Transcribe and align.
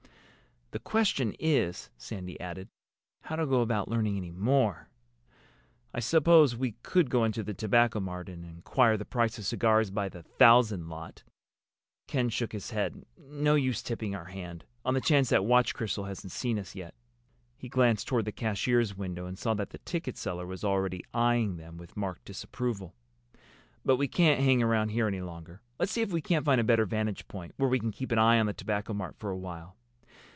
The 0.71 0.79
question 0.79 1.35
is," 1.37 1.89
Sandy 1.97 2.39
added, 2.39 2.69
"how 3.23 3.35
to 3.35 3.45
go 3.45 3.59
about 3.59 3.89
learning 3.89 4.15
any 4.15 4.31
more. 4.31 4.87
I 5.93 5.99
suppose 5.99 6.55
we 6.55 6.75
could 6.81 7.09
go 7.09 7.25
into 7.25 7.43
the 7.43 7.53
Tobacco 7.53 7.99
Mart 7.99 8.29
and 8.29 8.45
inquire 8.45 8.95
the 8.95 9.03
price 9.03 9.37
of 9.37 9.45
cigars 9.45 9.91
by 9.91 10.07
the 10.07 10.23
thousand 10.23 10.87
lot." 10.87 11.23
Ken 12.07 12.29
shook 12.29 12.53
his 12.53 12.71
head. 12.71 13.05
"No 13.17 13.55
use 13.55 13.83
tipping 13.83 14.15
our 14.15 14.23
hand—on 14.23 14.93
the 14.93 15.01
chance 15.01 15.27
that 15.27 15.43
Watch 15.43 15.73
Crystal 15.73 16.05
hasn't 16.05 16.31
seen 16.31 16.57
us 16.57 16.73
yet." 16.73 16.93
He 17.57 17.67
glanced 17.67 18.07
toward 18.07 18.23
the 18.23 18.31
cashier's 18.31 18.95
window 18.95 19.25
and 19.25 19.37
saw 19.37 19.53
that 19.55 19.71
the 19.71 19.79
ticket 19.79 20.17
seller 20.17 20.47
was 20.47 20.63
already 20.63 21.03
eying 21.13 21.57
them 21.57 21.75
with 21.75 21.97
marked 21.97 22.23
disapproval. 22.23 22.95
"But 23.83 23.97
we 23.97 24.07
can't 24.07 24.39
hang 24.39 24.63
around 24.63 24.91
here 24.91 25.07
any 25.09 25.19
longer. 25.19 25.59
Let's 25.77 25.91
see 25.91 26.01
if 26.01 26.13
we 26.13 26.21
can't 26.21 26.45
find 26.45 26.61
a 26.61 26.63
better 26.63 26.85
vantage 26.85 27.27
point, 27.27 27.55
where 27.57 27.69
we 27.69 27.77
can 27.77 27.91
keep 27.91 28.13
an 28.13 28.19
eye 28.19 28.39
on 28.39 28.45
the 28.45 28.53
Tobacco 28.53 28.93
Mart 28.93 29.17
for 29.19 29.29
a 29.29 29.37
while. 29.37 29.75